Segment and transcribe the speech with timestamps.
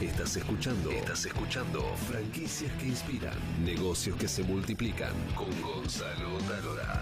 [0.00, 0.90] Estás escuchando.
[0.90, 1.80] Estás escuchando.
[2.08, 3.38] Franquicias que inspiran.
[3.64, 5.12] Negocios que se multiplican.
[5.36, 7.00] Con Gonzalo Talora.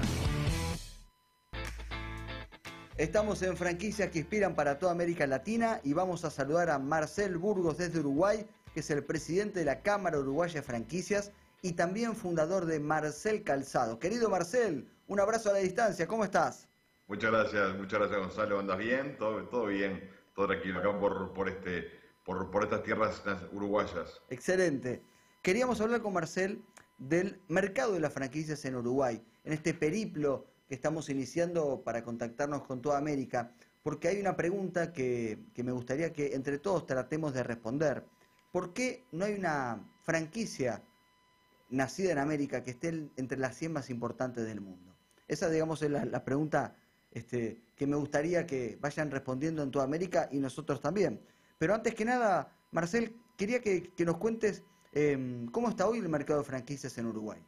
[2.98, 7.38] Estamos en franquicias que inspiran para toda América Latina y vamos a saludar a Marcel
[7.38, 11.32] Burgos desde Uruguay, que es el presidente de la Cámara Uruguaya de Franquicias
[11.62, 13.98] y también fundador de Marcel Calzado.
[13.98, 16.68] Querido Marcel, un abrazo a la distancia, ¿cómo estás?
[17.08, 19.16] Muchas gracias, muchas gracias Gonzalo, ¿andas bien?
[19.16, 24.20] Todo, todo bien, todo tranquilo acá por, por, este, por, estas tierras uruguayas.
[24.30, 25.02] Excelente.
[25.42, 26.62] Queríamos hablar con Marcel
[26.98, 32.62] del mercado de las franquicias en Uruguay, en este periplo que estamos iniciando para contactarnos
[32.62, 37.34] con toda América, porque hay una pregunta que, que me gustaría que entre todos tratemos
[37.34, 38.04] de responder.
[38.52, 40.82] ¿Por qué no hay una franquicia
[41.70, 44.94] nacida en América que esté entre las 100 más importantes del mundo?
[45.26, 46.76] Esa, digamos, es la, pregunta
[47.10, 51.20] este, que me gustaría que vayan respondiendo en toda América y nosotros también.
[51.62, 56.40] Pero antes que nada, Marcel, quería que, nos cuentes em, cómo está hoy el mercado
[56.40, 57.40] de franquicias en Uruguay.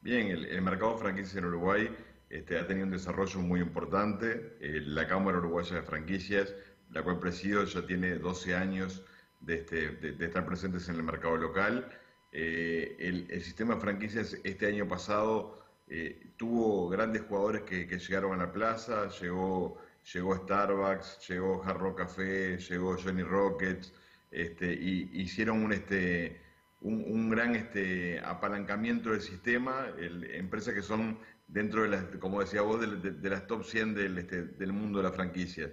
[0.00, 1.94] Bien, el, mercado de franquicias en Uruguay
[2.30, 4.56] este, ha tenido un desarrollo muy importante.
[4.62, 6.54] Eh, la Cámara Uruguaya de Franquicias,
[6.90, 9.04] la cual presido, ya tiene 12 años
[9.40, 11.86] de, este, de estar presentes en el mercado local.
[12.32, 18.46] Eh, el, sistema de franquicias este año pasado eh, tuvo grandes jugadores que, llegaron a
[18.46, 19.76] la plaza, llegó,
[20.12, 23.92] llegó Starbucks, llegó Hard Café, llegó Johnny Rockets,
[24.30, 26.40] este, y hicieron un, este,
[26.80, 32.80] un, gran este, apalancamiento del sistema, empresas que son dentro de las, como decía vos,
[32.80, 35.70] de, las top 100 del, este, del mundo de las franquicias.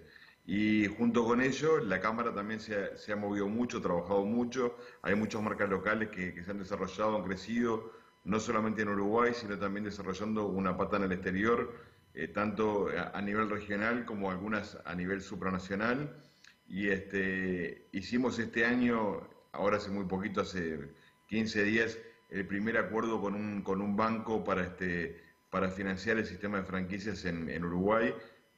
[0.48, 4.78] Y junto con ello, la Cámara también se ha, movido mucho, trabajado mucho.
[5.02, 7.92] Hay muchas marcas locales que, se han desarrollado, han crecido,
[8.24, 11.74] no solamente en Uruguay, sino también desarrollando una pata en el exterior,
[12.16, 16.24] eh, tanto a, nivel regional como algunas a nivel supranacional.
[16.68, 20.80] Y este, hicimos este año, ahora hace muy poquito, hace
[21.28, 21.98] 15 días,
[22.30, 26.64] el primer acuerdo con un, con un banco para, este, para financiar el sistema de
[26.64, 28.14] franquicias en, en Uruguay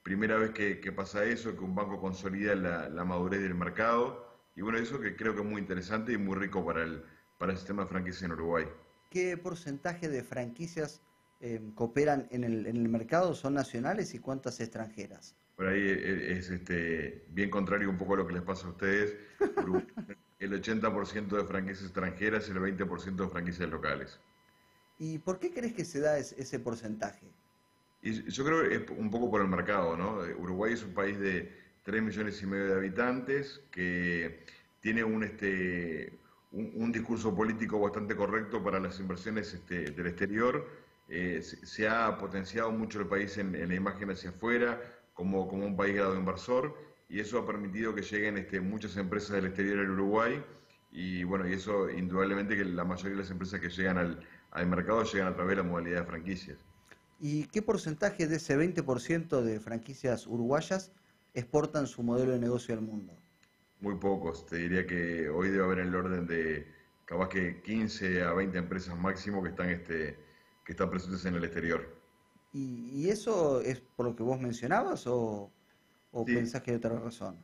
[0.07, 4.25] primera vez que, pasa eso, que un banco consolida la, madurez del mercado.
[4.55, 7.03] Y bueno, eso que creo que es muy interesante y muy rico para el,
[7.37, 8.65] para el sistema de franquicias en Uruguay.
[9.09, 11.01] ¿Qué porcentaje de franquicias
[11.39, 13.33] eh, cooperan en el, en el mercado?
[13.33, 15.35] ¿Son nacionales y cuántas extranjeras?
[15.55, 19.17] Por ahí es este, bien contrario un poco a lo que les pasa a ustedes.
[20.39, 24.19] el 80% de franquicias extranjeras y el 20% de franquicias locales.
[24.99, 27.27] ¿Y por qué crees que se da ese porcentaje?
[28.01, 30.19] Y yo creo que es un poco por el mercado, ¿no?
[30.37, 31.51] Uruguay es un país de
[31.83, 34.43] 3 millones y medio de habitantes que
[34.81, 36.13] tiene un, este,
[36.51, 40.67] un, discurso político bastante correcto para las inversiones este, del exterior.
[41.09, 44.81] Eh, se, ha potenciado mucho el país en, la imagen hacia afuera
[45.13, 46.75] como, como un país grado inversor
[47.07, 50.44] y eso ha permitido que lleguen este, muchas empresas del exterior al Uruguay
[50.91, 54.19] y bueno, y eso indudablemente que la mayoría de las empresas que llegan al,
[54.51, 56.57] al mercado llegan a través de la modalidad de franquicias.
[57.19, 60.91] ¿Y qué porcentaje de ese 20% de franquicias uruguayas
[61.34, 63.13] exportan su modelo de negocio al mundo?
[63.79, 64.45] Muy pocos.
[64.45, 66.68] Te diría que hoy debe haber en el orden de
[67.06, 70.18] capaz que 15 a 20 empresas máximo que están, este,
[70.67, 71.97] que están presentes en el exterior.
[72.51, 75.50] ¿Y, eso es por lo que vos mencionabas o,
[76.11, 77.38] o pensás que hay otra razón?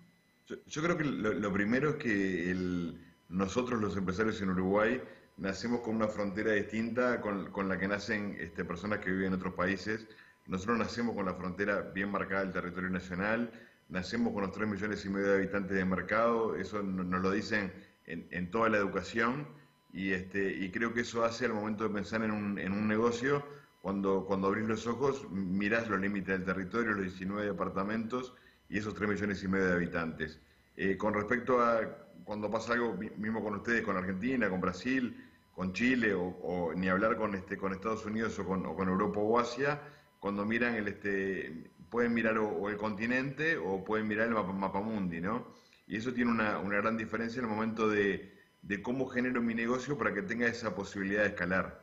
[0.45, 5.01] Yo, creo que lo, primero es que el, nosotros los empresarios en Uruguay
[5.37, 9.35] nacemos con una frontera distinta con, con la que nacen este, personas que viven en
[9.35, 10.05] otros países.
[10.45, 13.51] Nosotros nacemos con la frontera bien marcada del territorio nacional,
[13.87, 17.71] nacemos con los 3 millones y medio de habitantes de mercado, eso nos lo dicen
[18.05, 19.47] en, en toda la educación
[19.93, 22.87] y, este, y creo que eso hace al momento de pensar en un, en un
[22.87, 23.45] negocio,
[23.81, 28.33] cuando, cuando abrís los ojos, mirás los límites del territorio, los 19 departamentos
[28.69, 30.39] y esos 3 millones y medio de habitantes.
[30.75, 31.81] Eh, con respecto a
[32.23, 35.15] cuando pasa algo mismo con ustedes, con Argentina, con Brasil,
[35.53, 39.81] con Chile o, ni hablar con este con Estados Unidos o con, Europa o Asia,
[40.19, 45.21] cuando miran el este pueden mirar o, el continente o pueden mirar el mapa, mundi,
[45.21, 45.45] ¿no?
[45.85, 48.32] Y eso tiene una, gran diferencia en el momento de,
[48.81, 51.81] cómo genero mi negocio para que tenga esa posibilidad de escalar.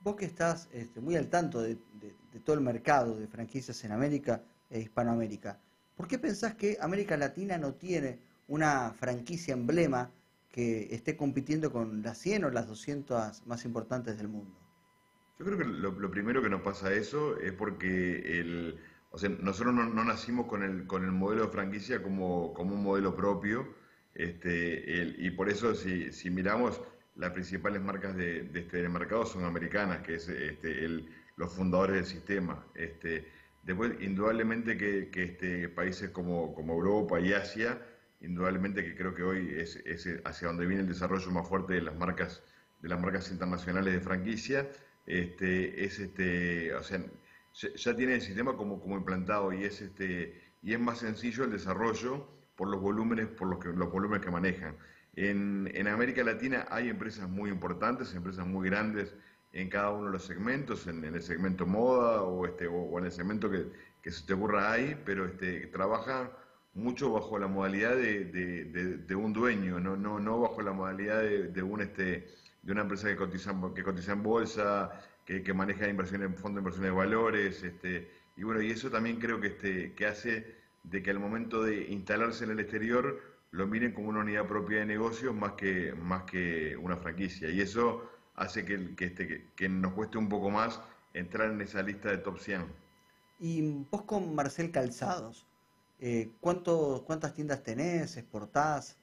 [0.00, 3.92] Vos que estás este, muy al tanto de, de todo el mercado de franquicias en
[3.92, 5.58] América e Hispanoamérica,
[5.96, 8.18] ¿Por qué pensás que América Latina no tiene
[8.48, 10.10] una franquicia emblema
[10.50, 14.52] que esté compitiendo con las 100 o las 200 más importantes del mundo?
[15.38, 19.74] Yo creo que lo, primero que nos pasa eso es porque el, o sea, nosotros
[19.74, 23.74] no, nacimos con el, con el modelo de franquicia como, como un modelo propio,
[24.14, 26.80] este, y por eso si, si miramos
[27.16, 32.06] las principales marcas de, este mercado son americanas, que es este, el, los fundadores del
[32.06, 32.64] sistema.
[32.74, 33.26] Este,
[33.62, 37.80] Después, indudablemente que, este, países como, Europa y Asia
[38.20, 39.82] indudablemente que creo que hoy es,
[40.24, 42.42] hacia donde viene el desarrollo más fuerte de las marcas,
[42.80, 44.70] de las marcas internacionales de franquicia,
[45.06, 47.04] este, es este, o sea,
[47.52, 51.50] ya tiene el sistema como, como implantado y es este, y es más sencillo el
[51.50, 54.76] desarrollo por los volúmenes, por los, que, los volúmenes que manejan.
[55.14, 59.14] En, en América Latina hay empresas muy importantes, empresas muy grandes
[59.52, 63.12] en cada uno de los segmentos, en, el segmento moda o, este, o, en el
[63.12, 63.66] segmento que,
[64.02, 66.30] que, se te ocurra ahí, pero este, trabajan
[66.74, 68.24] mucho bajo la modalidad de,
[69.06, 72.26] de, un dueño, no, no, no bajo la modalidad de, un, este,
[72.62, 74.90] de una empresa que cotiza, que cotiza en bolsa,
[75.26, 78.90] que, que maneja inversiones en fondo de inversiones de valores, este, y bueno, y eso
[78.90, 83.20] también creo que, este, que hace de que al momento de instalarse en el exterior
[83.50, 87.50] lo miren como una unidad propia de negocios más que, más que una franquicia.
[87.50, 90.80] Y eso hace que, que, este, que, nos cueste un poco más
[91.12, 92.64] entrar en esa lista de top 100.
[93.40, 95.46] Y vos con Marcel Calzados,
[96.00, 98.16] eh, ¿cuántas tiendas tenés?
[98.16, 98.98] ¿Exportás?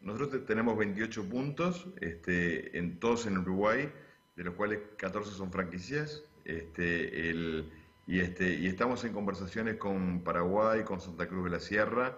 [0.00, 3.92] nosotros tenemos 28 puntos, este, en todos en Uruguay,
[4.36, 6.22] de los cuales 14 son franquicias.
[6.44, 7.72] Este, el,
[8.06, 12.16] y, este, y estamos en conversaciones con Paraguay, con Santa Cruz de la Sierra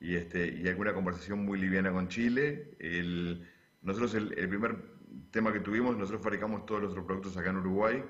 [0.00, 2.74] y, este, y alguna conversación muy liviana con Chile.
[2.78, 3.46] El,
[3.82, 4.76] nosotros el, primer
[5.30, 8.02] tema que tuvimos, nosotros fabricamos todos nuestros productos acá en Uruguay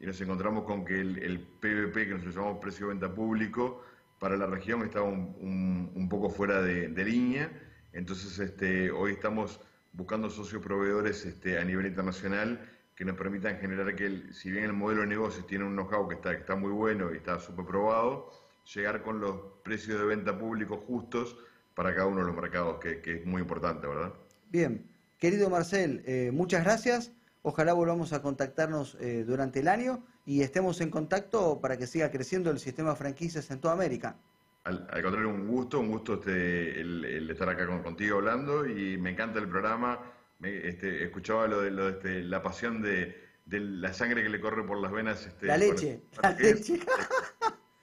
[0.00, 3.84] y nos encontramos con que el, PVP, que nosotros llamamos precio de venta público,
[4.18, 7.50] para la región estaba un, un, poco fuera de, de, línea.
[7.92, 9.60] Entonces este, hoy estamos
[9.92, 12.60] buscando socios proveedores este, a nivel internacional
[13.02, 16.14] que nos permitan generar que, si bien el modelo de negocio tiene un know-how que
[16.14, 18.30] está, está muy bueno y está súper probado,
[18.72, 21.36] llegar con los precios de venta públicos justos
[21.74, 24.12] para cada uno de los mercados, que, es muy importante, ¿verdad?
[24.50, 24.86] Bien,
[25.18, 27.10] querido Marcel, eh, muchas gracias.
[27.42, 32.08] Ojalá volvamos a contactarnos eh, durante el año y estemos en contacto para que siga
[32.12, 34.14] creciendo el sistema de franquicias en toda América.
[34.62, 39.40] Al, contrario, un gusto, un gusto este, el, estar acá contigo hablando y me encanta
[39.40, 39.98] el programa
[40.42, 44.64] este, escuchaba lo de, lo de este, la pasión de, la sangre que le corre
[44.64, 45.26] por las venas.
[45.26, 46.80] Este, la leche, la leche.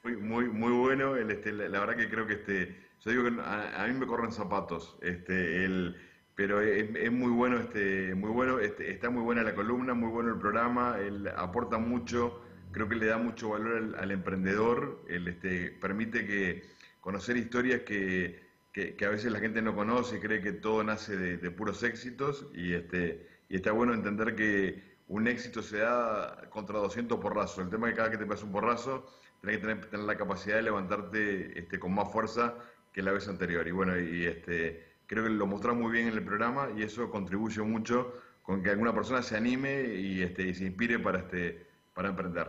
[0.02, 1.18] Muy, muy, muy bueno.
[1.18, 4.32] El, este, la, verdad que creo que este, yo digo que a, mí me corren
[4.32, 4.98] zapatos.
[5.02, 5.98] Este, el,
[6.36, 10.30] pero es, muy bueno, este, muy bueno, este, está muy buena la columna, muy bueno
[10.30, 12.42] el programa, él aporta mucho,
[12.72, 16.64] creo que le da mucho valor al, al emprendedor, él este, permite que
[17.02, 21.52] conocer historias que, que, a veces la gente no conoce cree que todo nace de,
[21.52, 27.20] puros éxitos y, este, y está bueno entender que un éxito se da contra 200
[27.20, 27.60] porrazos.
[27.60, 29.06] El tema es que cada que te pasa un porrazo,
[29.42, 32.56] tenés que tener, la capacidad de levantarte este, con más fuerza
[32.94, 33.68] que la vez anterior.
[33.68, 37.10] Y bueno, y este, creo que lo mostrás muy bien en el programa y eso
[37.10, 38.14] contribuye mucho
[38.44, 42.48] con que alguna persona se anime y, este, y se inspire para, este, para emprender.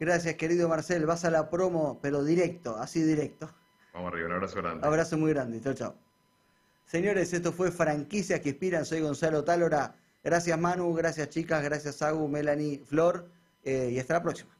[0.00, 1.04] Gracias, querido Marcel.
[1.06, 3.50] Vas a la promo, pero directo, así directo.
[3.92, 4.86] Vamos arriba, un abrazo grande.
[4.86, 5.94] Abrazo muy grande, chao, chao.
[6.86, 9.94] Señores, esto fue Franquicias que Inspiran, soy Gonzalo Tálora.
[10.24, 13.30] Gracias Manu, gracias chicas, gracias Agu, Melanie, Flor,
[13.64, 14.57] eh, y hasta la próxima.